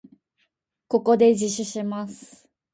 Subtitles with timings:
[0.87, 2.49] ここで自首します。